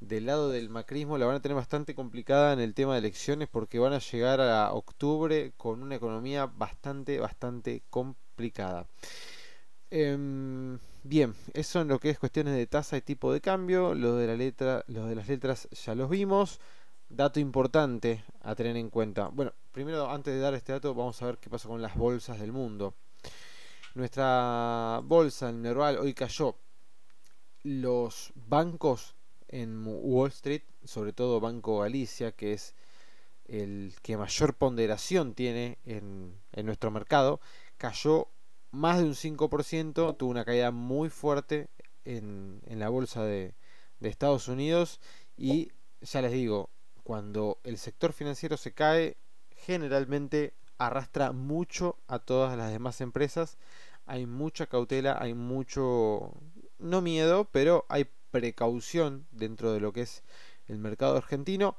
del 0.00 0.26
lado 0.26 0.50
del 0.50 0.70
macrismo 0.70 1.18
la 1.18 1.26
van 1.26 1.36
a 1.36 1.42
tener 1.42 1.56
bastante 1.56 1.94
complicada 1.94 2.52
en 2.52 2.60
el 2.60 2.74
tema 2.74 2.94
de 2.94 3.00
elecciones 3.00 3.48
porque 3.48 3.78
van 3.78 3.92
a 3.92 3.98
llegar 3.98 4.40
a 4.40 4.72
octubre 4.72 5.52
con 5.56 5.82
una 5.82 5.96
economía 5.96 6.46
bastante, 6.46 7.18
bastante 7.18 7.82
complicada. 7.90 8.86
Em, 9.90 10.78
bien, 11.02 11.34
eso 11.54 11.80
en 11.80 11.88
lo 11.88 11.98
que 11.98 12.10
es 12.10 12.18
cuestiones 12.18 12.54
de 12.54 12.66
tasa 12.66 12.96
y 12.96 13.00
tipo 13.00 13.32
de 13.32 13.40
cambio. 13.40 13.94
Lo 13.94 14.16
de 14.16 14.26
la 14.26 14.36
letra, 14.36 14.84
lo 14.88 15.06
de 15.06 15.14
las 15.14 15.28
letras 15.28 15.68
ya 15.70 15.94
los 15.94 16.10
vimos. 16.10 16.60
Dato 17.08 17.40
importante 17.40 18.22
a 18.42 18.54
tener 18.54 18.76
en 18.76 18.90
cuenta. 18.90 19.28
Bueno, 19.28 19.52
primero 19.72 20.10
antes 20.10 20.34
de 20.34 20.40
dar 20.40 20.54
este 20.54 20.72
dato, 20.72 20.94
vamos 20.94 21.20
a 21.22 21.26
ver 21.26 21.38
qué 21.38 21.48
pasa 21.50 21.68
con 21.68 21.80
las 21.82 21.96
bolsas 21.96 22.38
del 22.38 22.52
mundo. 22.52 22.94
Nuestra 23.94 25.00
bolsa, 25.02 25.48
el 25.48 25.62
Nerval, 25.62 25.98
hoy 25.98 26.14
cayó. 26.14 26.56
Los 27.62 28.32
bancos 28.34 29.16
en 29.48 29.82
Wall 29.86 30.28
Street, 30.28 30.62
sobre 30.84 31.12
todo 31.12 31.40
Banco 31.40 31.80
Galicia, 31.80 32.32
que 32.32 32.52
es 32.52 32.74
el 33.46 33.94
que 34.02 34.16
mayor 34.16 34.54
ponderación 34.54 35.34
tiene 35.34 35.78
en, 35.84 36.38
nuestro 36.64 36.90
mercado, 36.90 37.40
cayó 37.78 38.28
más 38.70 38.98
de 38.98 39.04
un 39.04 39.14
5%, 39.14 40.16
tuvo 40.16 40.30
una 40.30 40.44
caída 40.44 40.70
muy 40.70 41.08
fuerte 41.08 41.68
en, 42.04 42.60
la 42.66 42.90
bolsa 42.90 43.24
de, 43.24 43.54
de 44.00 44.08
Estados 44.10 44.48
Unidos 44.48 45.00
y 45.36 45.72
ya 46.02 46.20
les 46.20 46.32
digo, 46.32 46.70
cuando 47.02 47.58
el 47.64 47.78
sector 47.78 48.12
financiero 48.12 48.58
se 48.58 48.74
cae, 48.74 49.16
generalmente 49.56 50.52
arrastra 50.78 51.32
mucho 51.32 51.98
a 52.06 52.18
todas 52.18 52.56
las 52.56 52.72
demás 52.72 53.00
empresas. 53.00 53.58
Hay 54.06 54.26
mucha 54.26 54.66
cautela, 54.66 55.18
hay 55.20 55.34
mucho, 55.34 56.32
no 56.78 57.02
miedo, 57.02 57.48
pero 57.52 57.84
hay 57.88 58.08
precaución 58.30 59.26
dentro 59.32 59.72
de 59.72 59.80
lo 59.80 59.92
que 59.92 60.02
es 60.02 60.22
el 60.66 60.78
mercado 60.78 61.16
argentino. 61.16 61.76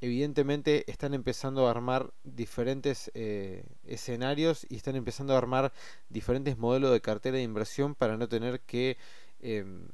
Evidentemente 0.00 0.88
están 0.90 1.14
empezando 1.14 1.66
a 1.66 1.70
armar 1.70 2.12
diferentes 2.22 3.10
eh, 3.14 3.64
escenarios 3.84 4.66
y 4.68 4.76
están 4.76 4.94
empezando 4.94 5.34
a 5.34 5.38
armar 5.38 5.72
diferentes 6.08 6.56
modelos 6.56 6.92
de 6.92 7.00
cartera 7.00 7.36
de 7.36 7.42
inversión 7.42 7.94
para 7.94 8.16
no 8.16 8.28
tener 8.28 8.60
que 8.60 8.96
em, 9.40 9.88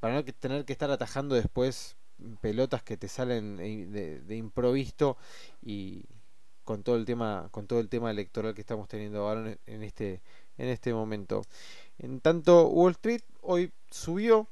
para 0.00 0.14
no 0.14 0.24
tener 0.24 0.64
que 0.64 0.72
estar 0.72 0.90
atajando 0.90 1.34
después 1.34 1.96
pelotas 2.40 2.82
que 2.82 2.96
te 2.96 3.08
salen 3.08 3.56
de, 3.56 4.36
improviso 4.36 5.16
y 5.62 6.04
con 6.66 6.82
todo 6.82 6.96
el 6.96 7.06
tema 7.06 7.48
con 7.50 7.66
todo 7.66 7.80
el 7.80 7.88
tema 7.88 8.10
electoral 8.10 8.52
que 8.52 8.60
estamos 8.60 8.88
teniendo 8.88 9.26
ahora 9.26 9.56
en 9.64 9.82
este 9.82 10.20
en 10.58 10.68
este 10.68 10.92
momento 10.92 11.40
en 11.98 12.20
tanto 12.20 12.68
Wall 12.68 12.92
Street 12.92 13.22
hoy 13.40 13.72
subió 13.90 14.50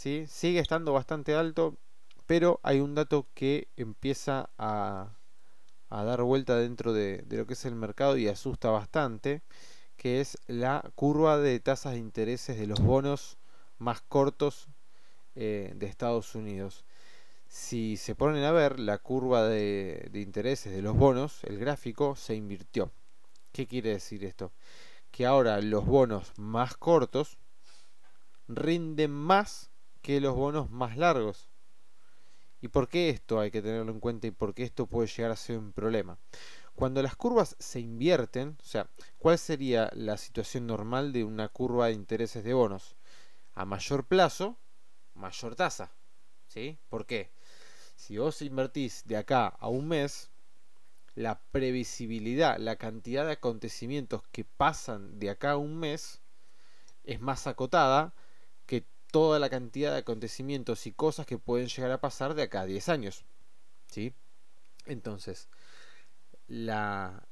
sigue 0.00 0.60
estando 0.60 0.92
bastante 0.94 1.34
alto, 1.34 1.76
pero 2.26 2.58
hay 2.62 2.80
un 2.80 2.94
dato 2.94 3.26
que 3.34 3.68
empieza 3.76 4.48
a, 4.56 5.10
dar 5.90 6.22
vuelta 6.22 6.56
dentro 6.56 6.92
de, 6.92 7.24
lo 7.28 7.46
que 7.46 7.52
es 7.52 7.64
el 7.66 7.74
mercado 7.74 8.16
y 8.16 8.28
asusta 8.28 8.70
bastante, 8.70 9.42
que 9.96 10.20
es 10.20 10.38
la 10.46 10.90
curva 10.94 11.38
de 11.38 11.60
tasas 11.60 11.92
de 11.92 11.98
intereses 11.98 12.58
de 12.58 12.66
los 12.66 12.80
bonos 12.80 13.36
más 13.78 14.00
cortos 14.00 14.68
eh, 15.34 15.72
de 15.76 15.86
Estados 15.86 16.34
Unidos. 16.34 16.84
Si 17.52 17.96
se 17.96 18.14
ponen 18.14 18.44
a 18.44 18.52
ver 18.52 18.78
la 18.78 18.98
curva 18.98 19.42
de, 19.42 20.08
intereses 20.14 20.72
de 20.72 20.82
los 20.82 20.96
bonos, 20.96 21.42
el 21.42 21.58
gráfico 21.58 22.14
se 22.14 22.36
invirtió. 22.36 22.92
¿Qué 23.50 23.66
quiere 23.66 23.90
decir 23.90 24.24
esto? 24.24 24.52
Que 25.10 25.26
ahora 25.26 25.60
los 25.60 25.84
bonos 25.84 26.32
más 26.38 26.76
cortos 26.76 27.38
rinden 28.46 29.10
más 29.10 29.72
que 30.00 30.20
los 30.20 30.36
bonos 30.36 30.70
más 30.70 30.96
largos. 30.96 31.48
¿Y 32.60 32.68
por 32.68 32.88
qué 32.88 33.10
esto 33.10 33.40
hay 33.40 33.50
que 33.50 33.62
tenerlo 33.62 33.90
en 33.90 33.98
cuenta 33.98 34.28
y 34.28 34.30
por 34.30 34.54
qué 34.54 34.62
esto 34.62 34.86
puede 34.86 35.08
llegar 35.08 35.32
a 35.32 35.36
ser 35.36 35.58
un 35.58 35.72
problema? 35.72 36.18
Cuando 36.76 37.02
las 37.02 37.16
curvas 37.16 37.56
se 37.58 37.80
invierten, 37.80 38.58
o 38.60 38.64
sea, 38.64 38.88
¿cuál 39.18 39.38
sería 39.38 39.90
la 39.94 40.18
situación 40.18 40.68
normal 40.68 41.12
de 41.12 41.24
una 41.24 41.48
curva 41.48 41.88
de 41.88 41.94
intereses 41.94 42.44
de 42.44 42.54
bonos? 42.54 42.94
A 43.54 43.64
mayor 43.64 44.06
plazo, 44.06 44.56
mayor 45.14 45.56
tasa. 45.56 45.90
¿Sí? 46.46 46.78
¿Por 46.88 47.06
qué? 47.06 47.30
Si 48.00 48.16
vos 48.16 48.40
invertís 48.40 49.02
de 49.04 49.18
acá 49.18 49.46
a 49.46 49.68
un 49.68 49.86
mes, 49.86 50.30
la 51.14 51.42
previsibilidad, 51.52 52.58
la 52.58 52.76
cantidad 52.76 53.26
de 53.26 53.32
acontecimientos 53.32 54.22
que 54.32 54.44
pasan 54.44 55.18
de 55.18 55.28
acá 55.28 55.52
a 55.52 55.56
un 55.58 55.78
mes 55.78 56.22
es 57.04 57.20
más 57.20 57.46
acotada 57.46 58.14
toda 59.10 59.38
la 59.38 59.50
cantidad 59.50 59.92
de 59.92 59.98
acontecimientos 59.98 60.86
y 60.86 60.92
cosas 60.92 61.26
que 61.26 61.38
pueden 61.38 61.68
llegar 61.68 61.90
a 61.90 62.00
pasar 62.00 62.34
de 62.34 62.42
acá 62.42 62.62
a 62.62 62.66
10 62.66 62.88
años. 62.88 63.24
¿Sí? 63.86 64.14
Entonces, 64.86 65.48
la, 66.46 67.26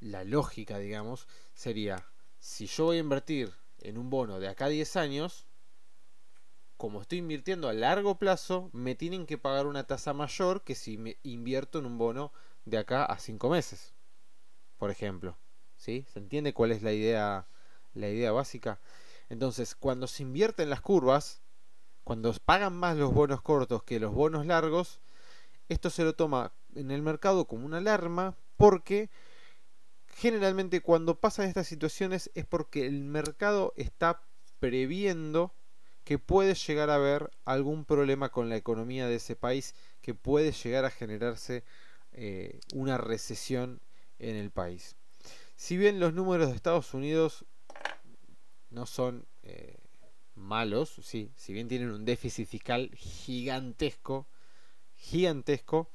la 0.00 0.24
lógica, 0.24 0.78
digamos, 0.78 1.26
sería, 1.54 2.06
si 2.38 2.66
yo 2.66 2.84
voy 2.86 2.98
a 2.98 3.00
invertir 3.00 3.52
en 3.80 3.98
un 3.98 4.08
bono 4.08 4.38
de 4.38 4.48
acá 4.48 4.66
a 4.66 4.68
10 4.68 4.96
años, 4.96 5.46
como 6.76 7.00
estoy 7.02 7.18
invirtiendo 7.18 7.68
a 7.68 7.72
largo 7.72 8.18
plazo, 8.18 8.70
me 8.72 8.94
tienen 8.94 9.26
que 9.26 9.38
pagar 9.38 9.66
una 9.66 9.86
tasa 9.86 10.12
mayor 10.12 10.62
que 10.62 10.74
si 10.74 10.98
me 10.98 11.18
invierto 11.22 11.78
en 11.78 11.86
un 11.86 11.98
bono 11.98 12.32
de 12.64 12.78
acá 12.78 13.04
a 13.04 13.18
5 13.18 13.48
meses. 13.48 13.94
Por 14.76 14.90
ejemplo. 14.90 15.36
¿Sí? 15.76 16.06
¿Se 16.12 16.18
entiende 16.18 16.54
cuál 16.54 16.72
es 16.72 16.82
la 16.82 16.92
idea, 16.92 17.46
la 17.94 18.08
idea 18.08 18.32
básica? 18.32 18.80
Entonces, 19.28 19.74
cuando 19.74 20.06
se 20.06 20.22
invierten 20.22 20.70
las 20.70 20.80
curvas, 20.80 21.42
cuando 22.04 22.32
pagan 22.44 22.74
más 22.74 22.96
los 22.96 23.12
bonos 23.12 23.42
cortos 23.42 23.82
que 23.82 24.00
los 24.00 24.14
bonos 24.14 24.46
largos, 24.46 25.00
esto 25.68 25.90
se 25.90 26.04
lo 26.04 26.14
toma 26.14 26.52
en 26.74 26.90
el 26.90 27.02
mercado 27.02 27.46
como 27.46 27.66
una 27.66 27.78
alarma 27.78 28.36
porque 28.56 29.10
generalmente 30.06 30.80
cuando 30.80 31.18
pasan 31.20 31.48
estas 31.48 31.66
situaciones 31.66 32.30
es 32.34 32.46
porque 32.46 32.86
el 32.86 33.04
mercado 33.04 33.72
está 33.76 34.22
previendo 34.60 35.52
que 36.06 36.20
puede 36.20 36.54
llegar 36.54 36.88
a 36.88 36.94
haber 36.94 37.32
algún 37.44 37.84
problema 37.84 38.28
con 38.28 38.48
la 38.48 38.54
economía 38.54 39.08
de 39.08 39.16
ese 39.16 39.34
país, 39.34 39.74
que 40.00 40.14
puede 40.14 40.52
llegar 40.52 40.84
a 40.84 40.90
generarse 40.92 41.64
eh, 42.12 42.60
una 42.72 42.96
recesión 42.96 43.80
en 44.20 44.36
el 44.36 44.52
país. 44.52 44.94
Si 45.56 45.76
bien 45.76 45.98
los 45.98 46.14
números 46.14 46.48
de 46.48 46.54
Estados 46.54 46.94
Unidos 46.94 47.44
no 48.70 48.86
son 48.86 49.26
eh, 49.42 49.78
malos, 50.36 50.94
sí, 51.02 51.32
si 51.34 51.52
bien 51.52 51.66
tienen 51.66 51.90
un 51.90 52.04
déficit 52.04 52.46
fiscal 52.46 52.88
gigantesco, 52.94 54.28
gigantesco, 54.94 55.90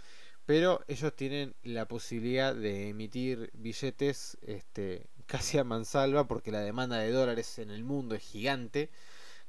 pero 0.45 0.83
ellos 0.89 1.15
tienen 1.15 1.55
la 1.63 1.87
posibilidad 1.87 2.53
de 2.53 2.89
emitir 2.89 3.49
billetes 3.53 4.37
este, 4.41 5.07
casi 5.25 5.57
a 5.57 5.63
mansalva 5.63 6.27
porque 6.27 6.51
la 6.51 6.59
demanda 6.59 6.97
de 6.97 7.13
dólares 7.13 7.59
en 7.59 7.71
el 7.71 7.85
mundo 7.85 8.15
es 8.15 8.23
gigante. 8.23 8.89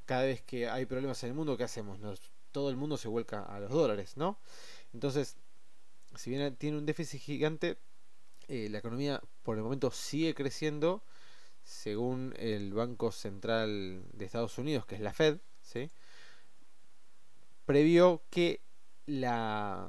Cada 0.04 0.24
vez 0.24 0.42
que 0.42 0.68
hay 0.68 0.86
problemas 0.86 1.22
en 1.22 1.30
el 1.30 1.34
mundo, 1.34 1.56
¿qué 1.56 1.64
hacemos? 1.64 1.98
todo 2.50 2.68
el 2.68 2.76
mundo 2.76 2.98
se 2.98 3.08
vuelca 3.08 3.42
a 3.42 3.60
los 3.60 3.70
dólares, 3.70 4.16
¿no? 4.16 4.38
Entonces, 4.92 5.36
si 6.16 6.28
bien 6.28 6.54
tiene 6.56 6.76
un 6.76 6.84
déficit 6.84 7.20
gigante, 7.20 7.78
eh, 8.48 8.68
la 8.70 8.78
economía 8.78 9.22
por 9.42 9.56
el 9.56 9.62
momento 9.62 9.90
sigue 9.90 10.34
creciendo 10.34 11.02
según 11.64 12.34
el 12.38 12.74
Banco 12.74 13.10
Central 13.12 14.04
de 14.12 14.24
Estados 14.24 14.58
Unidos, 14.58 14.84
que 14.84 14.96
es 14.96 15.00
la 15.00 15.14
Fed, 15.14 15.38
¿sí? 15.62 15.90
previó 17.64 18.22
que 18.30 18.60
la, 19.06 19.88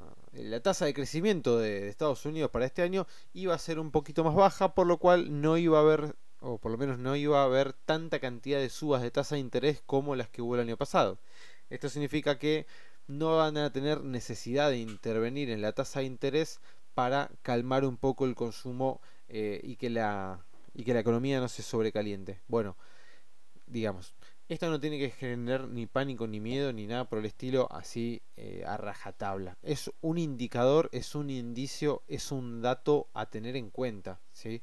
tasa 0.64 0.86
de 0.86 0.94
crecimiento 0.94 1.60
de, 1.60 1.90
Estados 1.90 2.26
Unidos 2.26 2.52
para 2.52 2.66
este 2.66 2.82
año 2.82 3.08
iba 3.34 3.54
a 3.54 3.60
ser 3.60 3.80
un 3.80 3.92
poquito 3.92 4.24
más 4.24 4.36
baja, 4.36 4.74
por 4.74 4.88
lo 4.88 4.98
cual 4.98 5.42
no 5.42 5.58
iba 5.58 5.80
a 5.80 5.82
haber, 5.82 6.16
o 6.44 6.58
por 6.58 6.72
lo 6.72 6.78
menos 6.78 7.00
no 7.00 7.16
iba 7.16 7.42
a 7.42 7.46
haber 7.46 7.74
tanta 7.74 8.20
cantidad 8.20 8.60
de 8.60 8.70
subas 8.70 9.02
de 9.02 9.12
tasa 9.12 9.36
de 9.36 9.42
interés 9.42 9.82
como 9.86 10.16
las 10.16 10.30
que 10.30 10.42
hubo 10.42 10.56
el 10.56 10.62
año 10.62 10.78
pasado. 10.78 11.18
Esto 11.70 11.90
significa 11.90 12.38
que 12.38 12.68
no 13.08 13.38
van 13.38 13.58
a 13.58 13.72
tener 13.72 14.04
necesidad 14.04 14.70
de 14.70 14.78
intervenir 14.78 15.50
en 15.50 15.62
la 15.62 15.72
tasa 15.72 16.02
de 16.02 16.06
interés 16.06 16.60
para 16.94 17.32
calmar 17.42 17.86
un 17.86 17.98
poco 17.98 18.26
el 18.26 18.36
consumo 18.36 19.02
eh, 19.30 19.62
y, 19.64 19.78
que 19.78 19.90
la, 19.90 20.46
y 20.74 20.84
que 20.84 20.94
la 20.94 21.00
economía 21.00 21.40
no 21.40 21.48
se 21.48 21.64
sobrecaliente. 21.64 22.42
Bueno, 22.48 22.76
digamos, 23.66 24.14
esto 24.50 24.70
no 24.70 24.82
tiene 24.82 25.00
que 25.00 25.12
generar 25.12 25.70
ni 25.70 25.88
pánico 25.88 26.28
ni 26.28 26.42
miedo 26.42 26.74
ni 26.74 26.88
nada 26.88 27.06
por 27.06 27.20
el 27.20 27.26
estilo 27.26 27.72
así 27.72 28.22
eh, 28.36 28.64
a 28.68 28.76
rajatabla. 28.76 29.58
Es 29.64 29.92
un 30.02 30.18
indicador, 30.18 30.90
es 30.92 31.16
un 31.16 31.30
indicio, 31.30 32.04
es 32.08 32.34
un 32.34 32.62
dato 32.62 33.08
a 33.14 33.28
tener 33.28 33.56
en 33.56 33.70
cuenta. 33.70 34.20
¿sí? 34.34 34.62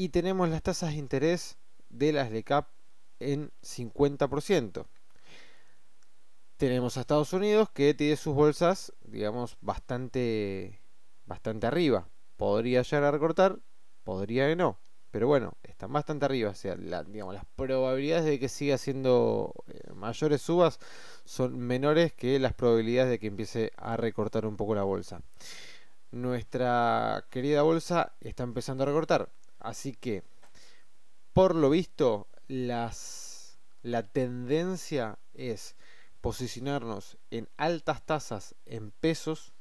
y 0.01 0.10
tenemos 0.10 0.50
las 0.50 0.63
tasas 0.63 0.93
de 0.93 0.96
interés 0.96 1.60
de 1.91 2.12
las 2.12 2.31
LECAP 2.31 2.67
en 3.20 3.51
50%. 3.62 4.87
Tenemos 6.57 6.98
a 6.98 7.01
Estados 7.01 7.33
Unidos 7.33 7.70
que 7.70 7.94
tiene 7.94 8.16
sus 8.16 8.33
bolsas, 8.33 8.94
digamos, 9.03 9.57
bastante 9.61 10.81
bastante 11.27 11.68
arriba. 11.68 12.09
Podría 12.35 12.81
llegar 12.81 13.03
a 13.03 13.11
recortar, 13.11 13.59
podría 14.03 14.48
que 14.48 14.55
no. 14.55 14.79
Pero 15.11 15.27
bueno, 15.27 15.53
están 15.61 15.94
bastante 15.94 16.25
arriba. 16.25 16.50
O 16.50 16.55
sea, 16.55 16.75
las 16.77 17.05
probabilidades 17.55 18.25
de 18.25 18.40
que 18.40 18.50
siga 18.50 18.74
haciendo 18.74 19.53
eh, 19.68 19.94
mayores 19.94 20.42
subas 20.42 20.79
son 21.25 21.59
menores 21.59 22.11
que 22.11 22.40
las 22.40 22.55
probabilidades 22.55 23.11
de 23.11 23.20
que 23.20 23.27
empiece 23.27 23.72
a 23.77 23.98
recortar 23.98 24.48
un 24.48 24.57
poco 24.57 24.74
la 24.74 24.81
bolsa. 24.81 25.22
Nuestra 26.09 27.27
querida 27.29 27.61
bolsa 27.61 28.14
está 28.20 28.42
empezando 28.42 28.81
a 28.81 28.87
recortar. 28.87 29.29
Así 29.62 29.94
que, 29.94 30.24
por 31.34 31.56
lo 31.56 31.70
visto, 31.70 32.28
las, 32.48 33.58
la 33.84 34.04
tendencia 34.04 35.18
es 35.34 35.76
posicionarnos 36.20 37.18
en 37.32 37.48
altas 37.58 38.06
tasas 38.06 38.56
en 38.66 38.92
pesos 38.92 39.54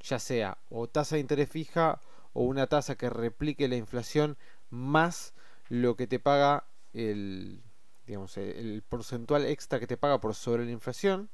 ya 0.00 0.18
sea 0.18 0.58
o 0.68 0.88
tasa 0.88 1.16
de 1.16 1.20
interés 1.20 1.48
fija 1.48 2.00
o 2.32 2.42
una 2.42 2.66
tasa 2.66 2.96
que 2.96 3.10
replique 3.10 3.68
la 3.68 3.76
inflación 3.76 4.36
más 4.70 5.34
lo 5.68 5.96
que 5.96 6.06
te 6.06 6.18
paga 6.18 6.64
el, 6.92 7.62
digamos, 8.06 8.36
el 8.36 8.82
porcentual 8.88 9.44
extra 9.44 9.80
que 9.80 9.86
te 9.86 9.96
paga 9.96 10.20
por 10.20 10.34
sobre 10.34 10.64
la 10.64 10.70
inflación, 10.70 11.28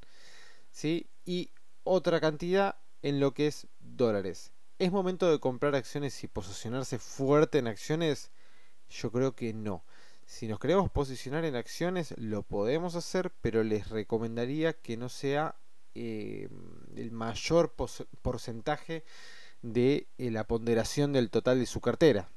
¿sí? 0.70 1.06
Y 1.24 1.50
otra 1.84 2.20
cantidad 2.20 2.76
en 3.02 3.20
lo 3.20 3.34
que 3.34 3.46
es 3.46 3.66
dólares. 3.80 4.52
¿Es 4.82 4.90
momento 4.90 5.30
de 5.30 5.38
comprar 5.38 5.76
acciones 5.76 6.24
y 6.24 6.26
posicionarse 6.26 6.98
fuerte 6.98 7.58
en 7.58 7.68
acciones? 7.68 8.32
Yo 8.90 9.12
creo 9.12 9.36
que 9.36 9.54
no. 9.54 9.84
Si 10.26 10.48
nos 10.48 10.58
queremos 10.58 10.90
posicionar 10.90 11.44
en 11.44 11.54
acciones, 11.54 12.16
lo 12.18 12.42
podemos 12.42 12.96
hacer, 12.96 13.30
pero 13.42 13.62
les 13.62 13.90
recomendaría 13.90 14.72
que 14.72 14.96
no 14.96 15.08
sea 15.08 15.54
eh, 15.94 16.48
el 16.96 17.12
mayor 17.12 17.76
porcentaje 18.22 19.04
de 19.62 20.08
eh, 20.18 20.32
la 20.32 20.48
ponderación 20.48 21.12
del 21.12 21.30
total 21.30 21.60
de 21.60 21.66
su 21.66 21.80
cartera. 21.80 22.28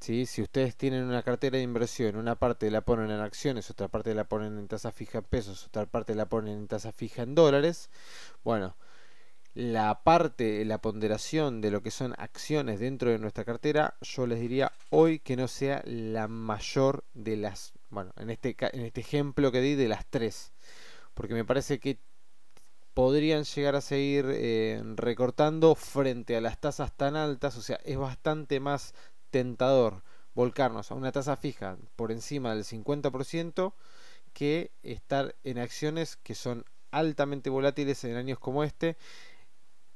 ¿sí? 0.00 0.26
Si 0.26 0.42
ustedes 0.42 0.76
tienen 0.76 1.04
una 1.04 1.22
cartera 1.22 1.56
de 1.56 1.64
inversión, 1.64 2.16
una 2.16 2.34
parte 2.34 2.70
la 2.70 2.82
ponen 2.82 3.10
en 3.12 3.20
acciones, 3.20 3.70
otra 3.70 3.88
parte 3.88 4.14
la 4.14 4.28
ponen 4.28 4.58
en 4.58 4.68
tasa 4.68 4.92
fija 4.92 5.20
en 5.20 5.24
pesos, 5.24 5.68
otra 5.68 5.86
parte 5.86 6.14
la 6.14 6.28
ponen 6.28 6.58
en 6.58 6.68
tasa 6.68 6.92
fija 6.92 7.22
en 7.22 7.34
dólares, 7.34 7.88
bueno, 8.44 8.76
la 9.54 10.02
parte, 10.02 10.64
la 10.64 10.78
ponderación 10.78 11.60
de 11.60 11.70
lo 11.70 11.82
que 11.82 11.92
son 11.92 12.14
acciones 12.18 12.80
dentro 12.80 13.10
de 13.10 13.18
nuestra 13.18 13.44
cartera, 13.44 13.94
yo 14.00 14.26
les 14.26 14.40
diría 14.40 14.72
hoy 14.90 15.20
que 15.20 15.36
no 15.36 15.46
sea 15.46 15.82
la 15.86 16.26
mayor 16.26 17.04
de 17.14 17.36
las, 17.36 17.72
bueno, 17.90 18.12
en 18.16 18.30
este, 18.30 18.56
en 18.72 18.80
este 18.82 19.00
ejemplo 19.00 19.52
que 19.52 19.60
di 19.60 19.76
de 19.76 19.88
las 19.88 20.06
tres, 20.06 20.52
porque 21.14 21.34
me 21.34 21.44
parece 21.44 21.78
que 21.78 21.98
podrían 22.94 23.44
llegar 23.44 23.76
a 23.76 23.80
seguir 23.80 24.26
eh, 24.28 24.82
recortando 24.96 25.74
frente 25.76 26.36
a 26.36 26.40
las 26.40 26.60
tasas 26.60 26.96
tan 26.96 27.14
altas, 27.14 27.56
o 27.56 27.62
sea, 27.62 27.78
es 27.84 27.96
bastante 27.96 28.58
más 28.58 28.92
tentador 29.30 30.02
volcarnos 30.34 30.90
a 30.90 30.94
una 30.94 31.12
tasa 31.12 31.36
fija 31.36 31.76
por 31.94 32.10
encima 32.10 32.54
del 32.54 32.64
50% 32.64 33.72
que 34.32 34.72
estar 34.82 35.36
en 35.44 35.58
acciones 35.58 36.16
que 36.16 36.34
son 36.34 36.64
altamente 36.90 37.50
volátiles 37.50 38.02
en 38.04 38.16
años 38.16 38.38
como 38.38 38.64
este, 38.64 38.96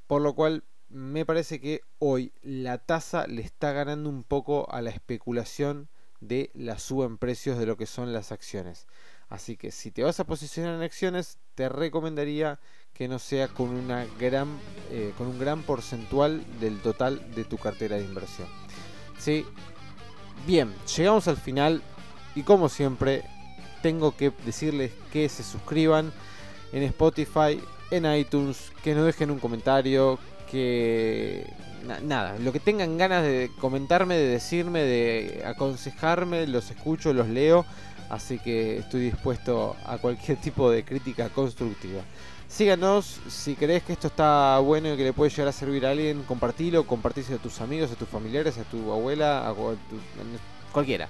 por 0.09 0.23
lo 0.23 0.35
cual 0.35 0.65
me 0.89 1.25
parece 1.25 1.61
que 1.61 1.83
hoy 1.99 2.33
la 2.43 2.79
tasa 2.79 3.29
le 3.29 3.43
está 3.43 3.73
ganando 3.73 4.09
un 4.09 4.25
poco 4.25 4.69
a 4.73 4.83
la 4.83 4.91
especulación 4.91 5.89
de 6.21 6.51
la 6.55 6.79
suba 6.79 7.07
en 7.07 7.19
precios 7.19 7.59
de 7.59 7.67
lo 7.67 7.77
que 7.77 7.87
son 7.87 8.13
las 8.13 8.33
acciones. 8.33 8.87
Así 9.29 9.57
que 9.57 9.71
si 9.71 9.91
te 9.91 10.03
vas 10.03 10.19
a 10.19 10.25
posicionar 10.25 10.75
en 10.75 10.83
acciones, 10.83 11.39
te 11.55 11.69
recomendaría 11.69 12.59
que 12.95 13.07
no 13.07 13.19
sea 13.19 13.49
con, 13.49 13.69
una 13.69 14.07
gran, 14.19 14.59
eh, 14.91 15.13
con 15.19 15.27
un 15.27 15.39
gran 15.39 15.63
porcentual 15.63 16.43
del 16.59 16.81
total 16.81 17.35
de 17.35 17.45
tu 17.45 17.59
cartera 17.59 17.97
de 17.97 18.05
inversión. 18.05 18.49
¿Sí? 19.19 19.45
Bien, 20.47 20.75
llegamos 20.97 21.29
al 21.29 21.37
final 21.37 21.83
y 22.35 22.43
como 22.43 22.71
siempre 22.71 23.25
tengo 23.83 24.17
que 24.17 24.33
decirles 24.47 24.93
que 25.13 25.29
se 25.29 25.43
suscriban 25.43 26.13
en 26.73 26.83
Spotify, 26.85 27.61
en 27.91 28.13
iTunes, 28.13 28.73
que 28.83 28.95
nos 28.95 29.07
dejen 29.07 29.31
un 29.31 29.39
comentario, 29.39 30.19
que 30.51 31.47
nada, 32.03 32.39
lo 32.39 32.53
que 32.53 32.61
tengan 32.61 32.99
ganas 32.99 33.23
de 33.23 33.51
comentarme, 33.61 34.17
de 34.17 34.27
decirme, 34.27 34.83
de 34.83 35.43
aconsejarme, 35.47 36.47
los 36.47 36.71
escucho, 36.71 37.13
los 37.13 37.29
leo, 37.29 37.65
así 38.11 38.39
que 38.39 38.79
estoy 38.79 39.01
dispuesto 39.01 39.77
a 39.85 39.99
cualquier 39.99 40.41
tipo 40.41 40.71
de 40.71 40.85
crítica 40.85 41.29
constructiva. 41.29 42.03
Síganos, 42.49 43.21
si 43.29 43.57
crees 43.57 43.83
que 43.83 43.93
esto 43.93 44.07
está 44.07 44.59
bueno 44.61 44.93
y 44.93 44.97
que 44.97 45.05
le 45.05 45.13
puede 45.13 45.31
llegar 45.31 45.49
a 45.49 45.53
servir 45.53 45.85
a 45.85 45.91
alguien, 45.91 46.23
compartilo, 46.23 46.87
compartíselo 46.87 47.37
a 47.37 47.43
tus 47.43 47.61
amigos, 47.61 47.93
a 47.93 47.95
tus 47.95 48.09
familiares, 48.09 48.57
a 48.57 48.65
tu 48.65 48.91
abuela, 48.91 49.47
a, 49.47 49.55
cualquiera. 50.73 51.09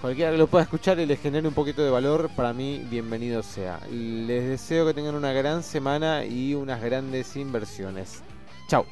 Cualquiera 0.00 0.30
que 0.30 0.38
lo 0.38 0.46
pueda 0.46 0.62
escuchar 0.62 1.00
y 1.00 1.06
le 1.06 1.16
genere 1.16 1.48
un 1.48 1.54
poquito 1.54 1.82
de 1.82 1.90
valor, 1.90 2.30
para 2.36 2.52
mí 2.52 2.84
bienvenido 2.88 3.42
sea. 3.42 3.80
Les 3.90 4.46
deseo 4.46 4.86
que 4.86 4.94
tengan 4.94 5.16
una 5.16 5.32
gran 5.32 5.64
semana 5.64 6.24
y 6.24 6.54
unas 6.54 6.80
grandes 6.80 7.34
inversiones. 7.34 8.22
Chao. 8.68 8.86